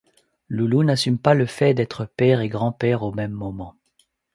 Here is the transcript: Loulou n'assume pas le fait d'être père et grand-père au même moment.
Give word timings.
Loulou 0.49 0.81
n'assume 0.83 1.19
pas 1.19 1.35
le 1.35 1.45
fait 1.45 1.75
d'être 1.75 2.05
père 2.05 2.41
et 2.41 2.49
grand-père 2.49 3.03
au 3.03 3.11
même 3.13 3.33
moment. 3.33 3.75